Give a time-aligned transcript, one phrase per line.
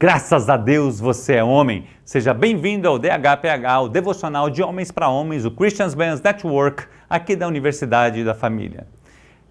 [0.00, 1.88] Graças a Deus você é homem.
[2.04, 7.34] Seja bem-vindo ao DHPH, o devocional de homens para homens, o Christians Men's Network, aqui
[7.34, 8.86] da Universidade da Família.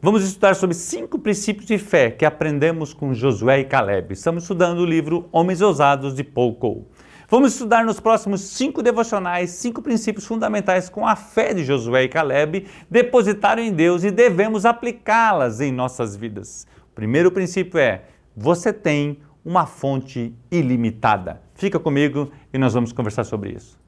[0.00, 4.12] Vamos estudar sobre cinco princípios de fé que aprendemos com Josué e Caleb.
[4.12, 6.86] Estamos estudando o livro Homens Ousados de Paul Cole.
[7.28, 12.08] Vamos estudar nos próximos cinco devocionais cinco princípios fundamentais com a fé de Josué e
[12.08, 16.64] Caleb, depositaram em Deus e devemos aplicá-las em nossas vidas.
[16.92, 18.04] O primeiro princípio é:
[18.36, 19.18] você tem
[19.48, 21.40] uma fonte ilimitada.
[21.54, 23.80] Fica comigo e nós vamos conversar sobre isso.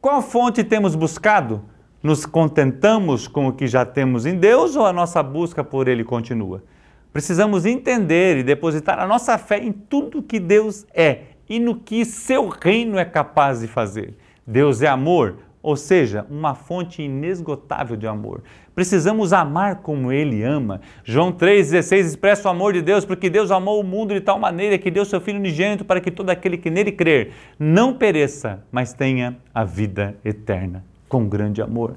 [0.00, 1.60] Qual fonte temos buscado?
[2.02, 6.02] Nos contentamos com o que já temos em Deus ou a nossa busca por Ele
[6.02, 6.64] continua?
[7.12, 12.06] Precisamos entender e depositar a nossa fé em tudo que Deus é e no que
[12.06, 14.16] seu reino é capaz de fazer.
[14.46, 18.42] Deus é amor, ou seja, uma fonte inesgotável de amor.
[18.74, 20.82] Precisamos amar como Ele ama.
[21.02, 24.76] João 3,16 expressa o amor de Deus, porque Deus amou o mundo de tal maneira
[24.76, 28.92] que deu seu Filho unigênito para que todo aquele que nele crer não pereça, mas
[28.92, 31.96] tenha a vida eterna, com grande amor.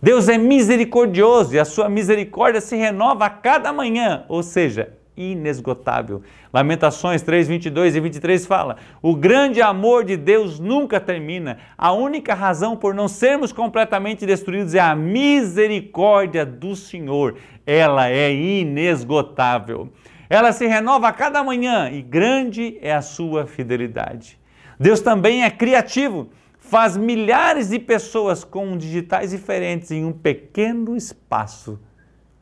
[0.00, 6.22] Deus é misericordioso e a sua misericórdia se renova a cada manhã, ou seja, inesgotável.
[6.52, 11.58] Lamentações 3, 22 e 23 fala: O grande amor de Deus nunca termina.
[11.76, 17.36] A única razão por não sermos completamente destruídos é a misericórdia do Senhor.
[17.66, 19.92] Ela é inesgotável.
[20.28, 24.40] Ela se renova a cada manhã e grande é a sua fidelidade.
[24.80, 26.30] Deus também é criativo.
[26.58, 31.78] Faz milhares de pessoas com digitais diferentes em um pequeno espaço.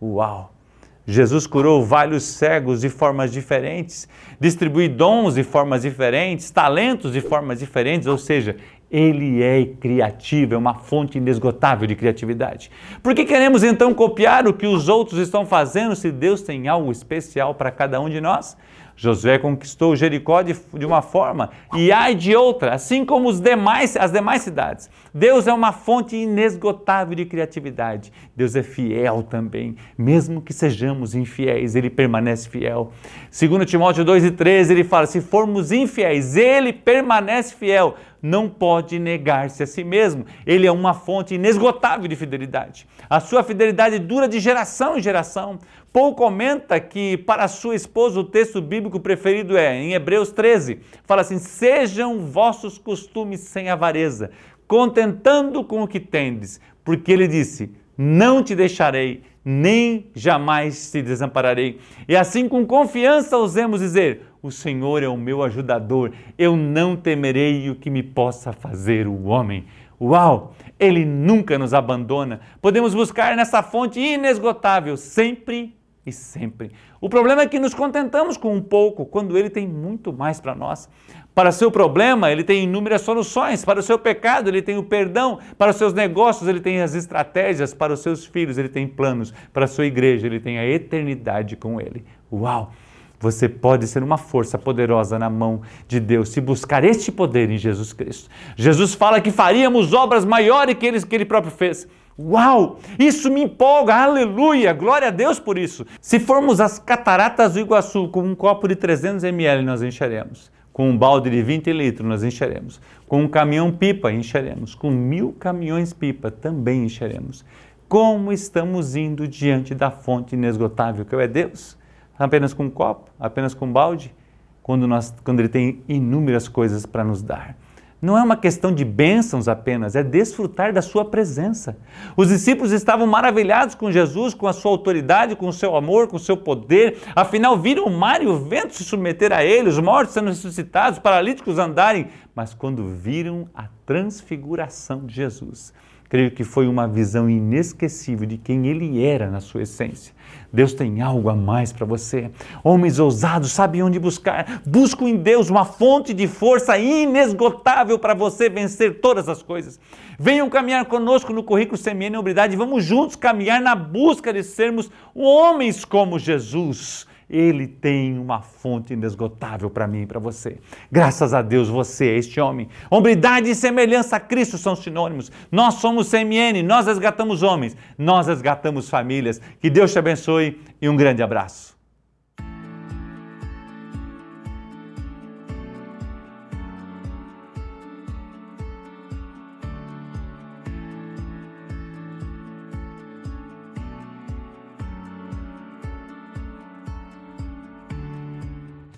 [0.01, 0.60] Uau!
[1.07, 7.59] Jesus curou vários cegos de formas diferentes, distribuiu dons de formas diferentes, talentos de formas
[7.59, 8.57] diferentes, ou seja,
[8.91, 12.71] ele é criativo, é uma fonte inesgotável de criatividade.
[13.03, 16.91] Por que queremos então copiar o que os outros estão fazendo se Deus tem algo
[16.91, 18.57] especial para cada um de nós?
[19.01, 23.97] Josué conquistou Jericó de, de, uma forma e Ai de outra, assim como os demais,
[23.97, 24.91] as demais cidades.
[25.15, 28.13] Deus é uma fonte inesgotável de criatividade.
[28.37, 29.75] Deus é fiel também.
[29.97, 32.93] Mesmo que sejamos infiéis, Ele permanece fiel.
[33.31, 38.99] Segundo Timóteo 2 e 13, ele fala, se formos infiéis, Ele permanece fiel não pode
[38.99, 40.27] negar-se a si mesmo.
[40.47, 42.87] Ele é uma fonte inesgotável de fidelidade.
[43.09, 45.59] A sua fidelidade dura de geração em geração.
[45.93, 50.81] Paul comenta que para sua esposa o texto bíblico preferido é em Hebreus 13.
[51.05, 54.31] Fala assim: "Sejam vossos costumes sem avareza,
[54.69, 61.81] contentando com o que tendes", porque ele disse: "Não te deixarei, nem jamais te desampararei".
[62.07, 67.69] E assim com confiança ousemos dizer: o Senhor é o meu ajudador, eu não temerei
[67.69, 69.67] o que me possa fazer o homem.
[70.01, 70.55] Uau!
[70.79, 72.41] Ele nunca nos abandona.
[72.63, 76.73] Podemos buscar nessa fonte inesgotável sempre e sempre.
[77.01, 80.55] O problema é que nos contentamos com um pouco, quando ele tem muito mais para
[80.55, 80.89] nós.
[81.35, 83.65] Para seu problema, ele tem inúmeras soluções.
[83.65, 85.39] Para o seu pecado, ele tem o perdão.
[85.57, 87.73] Para os seus negócios, ele tem as estratégias.
[87.73, 89.33] Para os seus filhos, ele tem planos.
[89.53, 92.05] Para a sua igreja, ele tem a eternidade com ele.
[92.33, 92.73] Uau!
[93.21, 97.59] Você pode ser uma força poderosa na mão de Deus se buscar este poder em
[97.59, 98.31] Jesus Cristo.
[98.57, 101.87] Jesus fala que faríamos obras maiores que ele, que ele próprio fez.
[102.19, 102.79] Uau!
[102.99, 104.73] Isso me empolga, aleluia!
[104.73, 105.87] Glória a Deus por isso.
[106.01, 110.51] Se formos às cataratas do Iguaçu com um copo de 300 ml, nós encheremos.
[110.73, 112.81] Com um balde de 20 litros, nós encheremos.
[113.07, 114.75] Com um caminhão pipa, encheremos.
[114.75, 117.45] Com mil caminhões pipa, também encheremos.
[117.87, 121.80] Como estamos indo diante da fonte inesgotável que é Deus?
[122.21, 124.15] Apenas com um copo, apenas com um balde,
[124.63, 127.57] quando, nós, quando Ele tem inúmeras coisas para nos dar.
[128.03, 131.77] Não é uma questão de bênçãos apenas, é desfrutar da Sua presença.
[132.17, 136.17] Os discípulos estavam maravilhados com Jesus, com a Sua autoridade, com o seu amor, com
[136.17, 136.99] o seu poder.
[137.15, 140.99] Afinal, viram o mar e o vento se submeter a Ele, os mortos sendo ressuscitados,
[140.99, 142.09] os paralíticos andarem.
[142.35, 145.75] Mas quando viram a transfiguração de Jesus,
[146.11, 150.13] Creio que foi uma visão inesquecível de quem ele era na sua essência.
[150.53, 152.33] Deus tem algo a mais para você.
[152.65, 154.61] Homens ousados sabem onde buscar.
[154.67, 159.79] Buscam em Deus uma fonte de força inesgotável para você vencer todas as coisas.
[160.19, 162.57] Venham caminhar conosco no currículo Semeando em Obridade.
[162.57, 169.71] Vamos juntos caminhar na busca de sermos homens como Jesus ele tem uma fonte inesgotável
[169.71, 170.59] para mim e para você.
[170.91, 172.69] Graças a Deus você é este homem.
[172.91, 175.31] Hombridade e semelhança a Cristo são sinônimos.
[175.51, 179.41] Nós somos CMN, nós resgatamos homens, nós resgatamos famílias.
[179.61, 181.80] Que Deus te abençoe e um grande abraço.